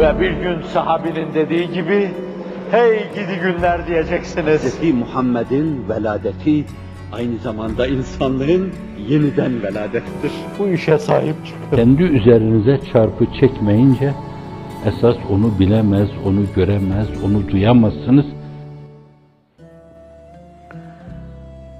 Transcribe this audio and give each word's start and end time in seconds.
Ve 0.00 0.20
bir 0.20 0.30
gün 0.30 0.62
sahabinin 0.62 1.34
dediği 1.34 1.72
gibi, 1.72 2.10
hey 2.70 2.98
gidi 3.14 3.40
günler 3.42 3.86
diyeceksiniz. 3.86 4.82
Hz. 4.82 4.94
Muhammed'in 4.94 5.88
veladeti 5.88 6.64
aynı 7.12 7.38
zamanda 7.38 7.86
insanlığın 7.86 8.70
yeniden 9.08 9.62
veladettir. 9.62 10.32
Bu 10.58 10.68
işe 10.68 10.98
sahip 10.98 11.34
çıkın. 11.46 11.76
Kendi 11.76 12.02
üzerinize 12.02 12.80
çarpı 12.92 13.26
çekmeyince 13.40 14.14
esas 14.86 15.16
onu 15.30 15.58
bilemez, 15.58 16.08
onu 16.26 16.40
göremez, 16.56 17.08
onu 17.24 17.48
duyamazsınız. 17.48 18.26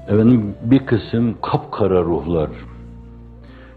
Efendim 0.08 0.54
bir 0.62 0.86
kısım 0.86 1.36
kapkara 1.42 2.02
ruhlar, 2.02 2.50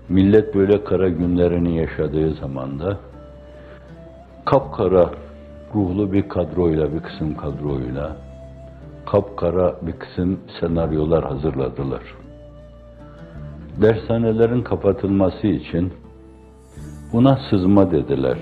millet 0.09 0.55
böyle 0.55 0.83
kara 0.83 1.09
günlerini 1.09 1.77
yaşadığı 1.77 2.33
zamanda 2.33 2.99
kapkara 4.45 5.09
ruhlu 5.75 6.11
bir 6.13 6.29
kadroyla, 6.29 6.93
bir 6.93 6.99
kısım 6.99 7.37
kadroyla 7.37 8.17
kapkara 9.05 9.75
bir 9.81 9.91
kısım 9.91 10.39
senaryolar 10.59 11.23
hazırladılar. 11.23 12.01
Dershanelerin 13.81 14.61
kapatılması 14.61 15.47
için 15.47 15.93
buna 17.13 17.39
sızma 17.49 17.91
dediler. 17.91 18.37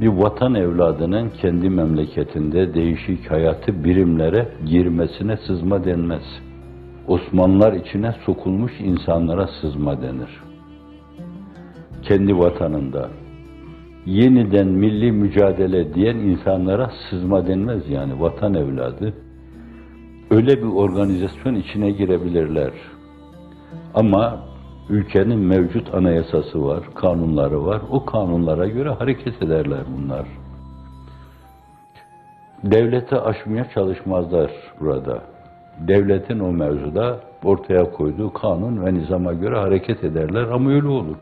Bir 0.00 0.08
vatan 0.08 0.54
evladının 0.54 1.30
kendi 1.30 1.70
memleketinde 1.70 2.74
değişik 2.74 3.30
hayatı 3.30 3.84
birimlere 3.84 4.48
girmesine 4.66 5.36
sızma 5.36 5.84
denmez. 5.84 6.24
Osmanlılar 7.08 7.72
içine 7.72 8.14
sokulmuş 8.26 8.72
insanlara 8.80 9.48
sızma 9.60 10.02
denir. 10.02 10.42
Kendi 12.02 12.38
vatanında 12.38 13.08
yeniden 14.08 14.68
milli 14.68 15.12
mücadele 15.12 15.94
diyen 15.94 16.16
insanlara 16.16 16.90
sızma 17.10 17.46
denmez 17.46 17.90
yani 17.90 18.20
vatan 18.20 18.54
evladı. 18.54 19.14
Öyle 20.30 20.56
bir 20.56 20.68
organizasyon 20.68 21.54
içine 21.54 21.90
girebilirler. 21.90 22.72
Ama 23.94 24.38
ülkenin 24.90 25.38
mevcut 25.38 25.94
anayasası 25.94 26.64
var, 26.64 26.80
kanunları 26.94 27.66
var. 27.66 27.82
O 27.90 28.04
kanunlara 28.04 28.66
göre 28.66 28.90
hareket 28.90 29.42
ederler 29.42 29.80
bunlar. 29.96 30.26
Devlete 32.64 33.20
aşmaya 33.20 33.70
çalışmazlar 33.74 34.50
burada. 34.80 35.22
Devletin 35.88 36.38
o 36.38 36.52
mevzuda 36.52 37.20
ortaya 37.44 37.90
koyduğu 37.90 38.32
kanun 38.32 38.84
ve 38.86 38.94
nizama 38.94 39.32
göre 39.32 39.58
hareket 39.58 40.04
ederler 40.04 40.42
ama 40.42 40.70
öyle 40.70 40.88
olur. 40.88 41.16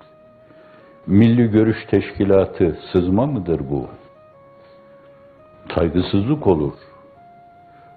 Milli 1.07 1.51
Görüş 1.51 1.77
Teşkilatı 1.91 2.79
sızma 2.93 3.27
mıdır 3.27 3.61
bu? 3.71 3.87
Saygısızlık 5.75 6.47
olur. 6.47 6.73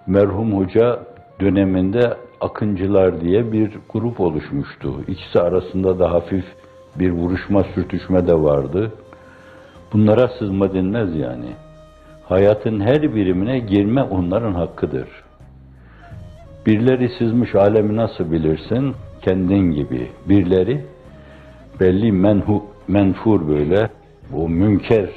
Merhum 0.07 0.57
Hoca 0.57 0.99
döneminde 1.39 2.17
Akıncılar 2.41 3.21
diye 3.21 3.51
bir 3.51 3.71
grup 3.93 4.19
oluşmuştu. 4.19 5.03
İkisi 5.07 5.39
arasında 5.39 5.99
da 5.99 6.11
hafif 6.11 6.45
bir 6.95 7.11
vuruşma, 7.11 7.63
sürtüşme 7.63 8.27
de 8.27 8.33
vardı. 8.33 8.91
Bunlara 9.93 10.27
sızma 10.27 10.73
denmez 10.73 11.15
yani. 11.15 11.49
Hayatın 12.23 12.79
her 12.79 13.15
birimine 13.15 13.59
girme 13.59 14.03
onların 14.03 14.53
hakkıdır. 14.53 15.07
Birileri 16.65 17.09
sızmış 17.09 17.55
alemi 17.55 17.95
nasıl 17.95 18.31
bilirsin? 18.31 18.95
Kendin 19.21 19.71
gibi. 19.71 20.11
Birileri 20.29 20.85
belli 21.79 22.11
menhu, 22.11 22.68
menfur 22.89 23.47
böyle, 23.47 23.89
bu 24.31 24.49
münker 24.49 25.09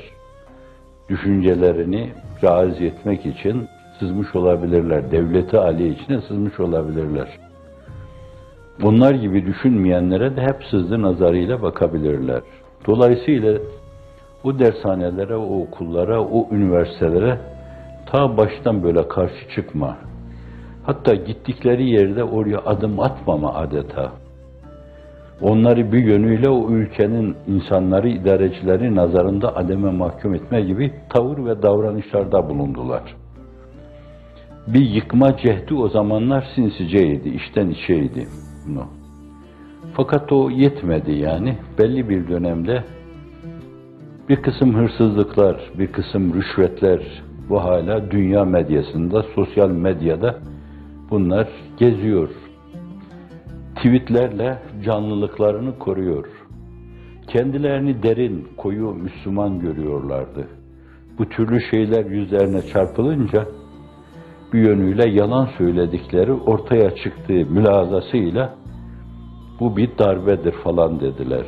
düşüncelerini 1.08 2.10
rahatsız 2.42 2.80
etmek 2.82 3.26
için 3.26 3.68
sızmış 3.98 4.34
olabilirler. 4.34 5.10
Devleti 5.10 5.58
aliye 5.58 5.88
içine 5.88 6.20
sızmış 6.20 6.60
olabilirler. 6.60 7.28
Bunlar 8.82 9.14
gibi 9.14 9.46
düşünmeyenlere 9.46 10.36
de 10.36 10.42
hep 10.42 10.64
sızdı 10.70 11.02
nazarıyla 11.02 11.62
bakabilirler. 11.62 12.40
Dolayısıyla 12.86 13.58
o 14.44 14.58
dershanelere, 14.58 15.36
o 15.36 15.60
okullara, 15.62 16.20
o 16.20 16.48
üniversitelere 16.50 17.38
ta 18.06 18.36
baştan 18.36 18.82
böyle 18.82 19.08
karşı 19.08 19.48
çıkma. 19.54 19.96
Hatta 20.82 21.14
gittikleri 21.14 21.90
yerde 21.90 22.24
oraya 22.24 22.58
adım 22.58 23.00
atmama 23.00 23.54
adeta. 23.54 24.21
Onları 25.42 25.92
bir 25.92 26.04
yönüyle 26.04 26.48
o 26.48 26.70
ülkenin 26.70 27.36
insanları, 27.48 28.08
idarecileri 28.08 28.96
nazarında 28.96 29.56
ademe 29.56 29.90
mahkum 29.90 30.34
etme 30.34 30.60
gibi 30.60 30.92
tavır 31.08 31.44
ve 31.44 31.62
davranışlarda 31.62 32.48
bulundular. 32.48 33.02
Bir 34.66 34.90
yıkma 34.90 35.36
cehdi 35.36 35.74
o 35.74 35.88
zamanlar 35.88 36.44
sinsiceydi, 36.54 37.28
içten 37.28 37.70
içeydi 37.70 38.26
bunu. 38.68 38.84
Fakat 39.94 40.32
o 40.32 40.50
yetmedi 40.50 41.12
yani. 41.12 41.56
Belli 41.78 42.08
bir 42.08 42.28
dönemde 42.28 42.84
bir 44.28 44.36
kısım 44.36 44.74
hırsızlıklar, 44.74 45.70
bir 45.78 45.86
kısım 45.86 46.34
rüşvetler 46.34 47.22
bu 47.48 47.64
hala 47.64 48.10
dünya 48.10 48.44
medyasında, 48.44 49.22
sosyal 49.34 49.70
medyada 49.70 50.38
bunlar 51.10 51.48
geziyor. 51.78 52.28
Tweetlerle 53.82 54.58
canlılıklarını 54.84 55.78
koruyor. 55.78 56.26
Kendilerini 57.28 58.02
derin, 58.02 58.48
koyu 58.56 58.94
Müslüman 58.94 59.60
görüyorlardı. 59.60 60.48
Bu 61.18 61.28
türlü 61.28 61.60
şeyler 61.70 62.04
yüzlerine 62.04 62.62
çarpılınca 62.62 63.46
bir 64.52 64.58
yönüyle 64.58 65.10
yalan 65.10 65.48
söyledikleri 65.58 66.32
ortaya 66.32 66.94
çıktığı 66.94 67.32
mülazasıyla 67.32 68.54
bu 69.60 69.76
bir 69.76 69.98
darbedir 69.98 70.52
falan 70.52 71.00
dediler. 71.00 71.46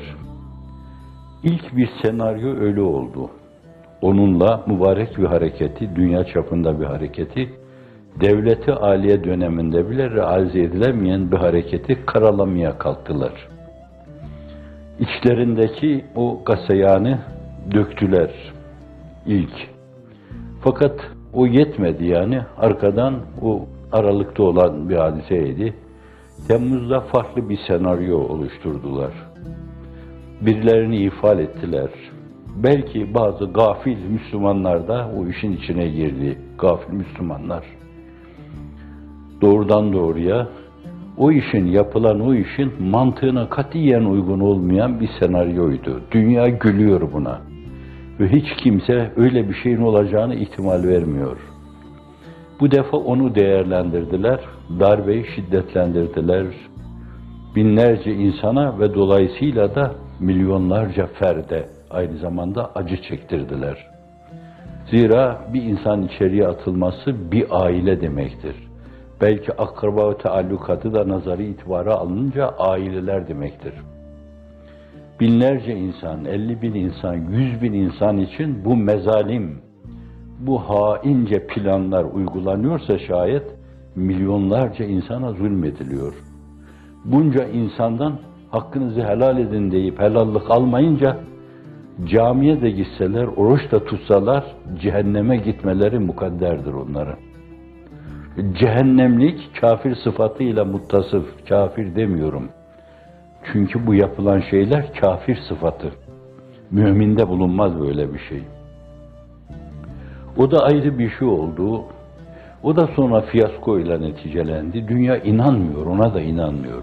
İlk 1.43 1.77
bir 1.77 1.89
senaryo 2.03 2.57
öyle 2.57 2.81
oldu. 2.81 3.31
Onunla 4.03 4.65
mübarek 4.67 5.19
bir 5.19 5.25
hareketi, 5.25 5.97
dünya 5.97 6.25
çapında 6.25 6.81
bir 6.81 6.87
hareketi, 6.87 7.64
devleti 8.21 8.73
aliye 8.73 9.25
döneminde 9.25 9.91
bile 9.91 10.11
realize 10.11 10.61
edilemeyen 10.61 11.33
bir 11.33 11.37
hareketi 11.37 12.07
karalamaya 12.07 12.79
kalktılar. 12.79 13.49
İçlerindeki 15.01 16.05
o 16.17 16.43
gasayanı 16.45 17.19
döktüler 17.71 18.31
ilk. 19.27 19.69
Fakat 20.61 21.01
o 21.33 21.47
yetmedi 21.47 22.05
yani. 22.05 22.41
Arkadan 22.59 23.15
o 23.43 23.67
aralıkta 23.93 24.43
olan 24.43 24.89
bir 24.89 24.97
hadiseydi. 24.97 25.75
Temmuz'da 26.49 27.01
farklı 27.01 27.49
bir 27.49 27.59
senaryo 27.67 28.19
oluşturdular. 28.19 29.13
Birilerini 30.41 30.97
ifade 30.97 31.43
ettiler. 31.43 31.91
Belki 32.57 33.15
bazı 33.15 33.45
gafil 33.45 33.97
Müslümanlar 34.05 34.89
da 34.89 35.11
o 35.19 35.27
işin 35.27 35.53
içine 35.53 35.89
girdi. 35.89 36.39
Gafil 36.59 36.93
Müslümanlar. 36.93 37.65
Doğrudan 39.45 39.93
doğruya 39.93 40.49
o 41.17 41.33
işin, 41.33 41.67
yapılan 41.67 42.21
o 42.21 42.35
işin 42.35 42.73
mantığına 42.83 43.49
katiyen 43.49 44.05
uygun 44.05 44.41
olmayan 44.41 45.01
bir 45.01 45.09
senaryoydu. 45.21 46.01
Dünya 46.13 46.49
gülüyor 46.49 47.13
buna. 47.13 47.41
Ve 48.21 48.29
hiç 48.29 48.57
kimse 48.63 49.13
öyle 49.17 49.49
bir 49.49 49.55
şeyin 49.55 49.81
olacağını 49.81 50.35
ihtimal 50.35 50.83
vermiyor. 50.83 51.37
Bu 52.61 52.71
defa 52.71 52.97
onu 52.97 53.35
değerlendirdiler, 53.35 54.41
darbeyi 54.81 55.27
şiddetlendirdiler. 55.35 56.47
Binlerce 57.57 58.15
insana 58.15 58.79
ve 58.79 58.95
dolayısıyla 58.95 59.75
da 59.75 59.95
milyonlarca 60.21 61.07
ferde 61.07 61.69
aynı 61.91 62.19
zamanda 62.19 62.71
acı 62.75 63.03
çektirdiler. 63.03 63.87
Zira 64.91 65.41
bir 65.55 65.63
insan 65.63 66.03
içeriye 66.03 66.47
atılması 66.47 67.33
bir 67.33 67.47
aile 67.51 68.01
demektir. 68.01 68.74
Belki 69.21 69.53
akraba 69.53 70.09
ve 70.11 70.95
da 70.95 71.09
nazari 71.09 71.47
itibara 71.47 71.95
alınınca 71.95 72.49
aileler 72.49 73.29
demektir 73.29 73.75
binlerce 75.21 75.77
insan, 75.77 76.25
elli 76.25 76.63
bin 76.63 76.75
insan, 76.75 77.15
yüz 77.15 77.63
bin 77.63 77.73
insan 77.73 78.19
için 78.19 78.65
bu 78.65 78.77
mezalim, 78.77 79.59
bu 80.41 80.59
haince 80.59 81.47
planlar 81.47 82.05
uygulanıyorsa 82.05 82.99
şayet 82.99 83.43
milyonlarca 83.97 84.85
insana 84.85 85.33
zulmediliyor. 85.33 86.15
Bunca 87.05 87.45
insandan 87.45 88.19
hakkınızı 88.51 89.01
helal 89.01 89.39
edin 89.39 89.71
deyip 89.71 90.01
helallik 90.01 90.51
almayınca 90.51 91.17
camiye 92.05 92.63
de 92.63 92.71
gitseler, 92.71 93.27
oruç 93.27 93.73
da 93.73 93.85
tutsalar 93.85 94.45
cehenneme 94.83 95.37
gitmeleri 95.37 95.99
mukadderdir 95.99 96.73
onların. 96.73 97.24
Cehennemlik 98.37 99.61
kafir 99.61 99.95
sıfatıyla 99.95 100.65
muttasıf, 100.65 101.49
kafir 101.49 101.97
demiyorum.'' 101.97 102.65
Çünkü 103.53 103.87
bu 103.87 103.95
yapılan 103.95 104.41
şeyler 104.51 104.95
kafir 105.01 105.39
sıfatı. 105.49 105.93
Müminde 106.71 107.29
bulunmaz 107.29 107.81
böyle 107.81 108.15
bir 108.15 108.19
şey. 108.19 108.43
O 110.37 110.51
da 110.51 110.59
ayrı 110.59 110.99
bir 110.99 111.11
şey 111.11 111.29
oldu. 111.29 111.83
O 112.63 112.77
da 112.77 112.89
sonra 112.97 113.21
fiyasko 113.21 113.79
ile 113.79 114.01
neticelendi. 114.01 114.89
Dünya 114.89 115.19
inanmıyor, 115.19 115.87
ona 115.87 116.15
da 116.15 116.21
inanmıyor. 116.21 116.83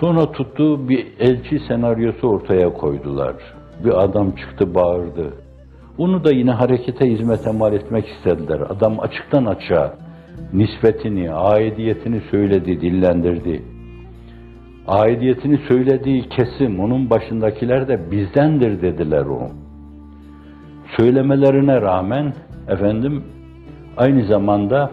Sonra 0.00 0.32
tuttu 0.32 0.88
bir 0.88 1.06
elçi 1.20 1.60
senaryosu 1.68 2.28
ortaya 2.28 2.72
koydular. 2.72 3.34
Bir 3.84 4.02
adam 4.04 4.30
çıktı 4.30 4.74
bağırdı. 4.74 5.32
Onu 5.98 6.24
da 6.24 6.32
yine 6.32 6.50
harekete 6.50 7.10
hizmete 7.10 7.52
mal 7.52 7.72
etmek 7.72 8.08
istediler. 8.08 8.60
Adam 8.60 9.00
açıktan 9.00 9.44
açığa 9.44 9.94
nispetini, 10.52 11.32
aidiyetini 11.32 12.20
söyledi, 12.30 12.80
dillendirdi. 12.80 13.62
Aidiyetini 14.86 15.58
söylediği 15.68 16.28
kesim, 16.28 16.80
onun 16.80 17.10
başındakiler 17.10 17.88
de 17.88 18.10
bizdendir 18.10 18.82
dediler 18.82 19.26
onu. 19.26 19.50
Söylemelerine 20.96 21.80
rağmen 21.80 22.34
efendim 22.68 23.24
aynı 23.96 24.24
zamanda 24.24 24.90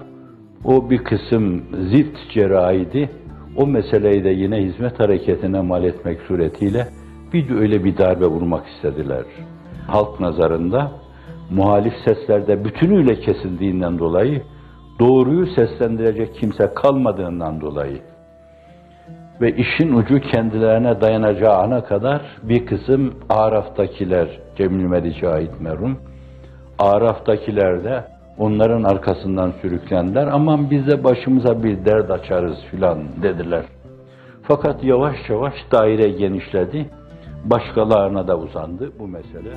o 0.63 0.89
bir 0.89 0.97
kısım 0.97 1.63
zift 1.91 2.17
cerrahiydi. 2.33 3.09
O 3.57 3.67
meseleyi 3.67 4.23
de 4.23 4.29
yine 4.29 4.57
hizmet 4.57 4.99
hareketine 4.99 5.61
mal 5.61 5.83
etmek 5.83 6.21
suretiyle 6.21 6.87
bir 7.33 7.49
de 7.49 7.53
öyle 7.53 7.83
bir 7.83 7.97
darbe 7.97 8.25
vurmak 8.25 8.67
istediler. 8.67 9.23
Halk 9.87 10.19
nazarında 10.19 10.91
muhalif 11.51 11.93
seslerde 12.05 12.65
bütünüyle 12.65 13.19
kesildiğinden 13.19 13.99
dolayı 13.99 14.41
doğruyu 14.99 15.47
seslendirecek 15.47 16.35
kimse 16.35 16.73
kalmadığından 16.73 17.61
dolayı 17.61 18.01
ve 19.41 19.55
işin 19.55 19.93
ucu 19.93 20.19
kendilerine 20.19 21.01
dayanacağı 21.01 21.57
ana 21.57 21.83
kadar 21.83 22.21
bir 22.43 22.65
kısım 22.65 23.13
Araf'takiler, 23.29 24.39
Cemil 24.57 24.85
Meriç'e 24.85 25.29
ait 25.29 25.61
merhum, 25.61 25.97
Araf'takiler 26.79 27.83
de 27.83 28.03
onların 28.37 28.83
arkasından 28.83 29.53
sürüklendiler. 29.61 30.27
Aman 30.27 30.69
biz 30.69 30.87
de 30.87 31.03
başımıza 31.03 31.63
bir 31.63 31.85
dert 31.85 32.11
açarız 32.11 32.57
filan 32.71 32.99
dediler. 33.23 33.63
Fakat 34.43 34.83
yavaş 34.83 35.29
yavaş 35.29 35.53
daire 35.71 36.09
genişledi. 36.09 36.89
Başkalarına 37.45 38.27
da 38.27 38.37
uzandı 38.37 38.91
bu 38.99 39.07
mesele. 39.07 39.49